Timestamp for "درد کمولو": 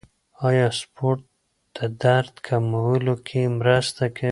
2.03-3.15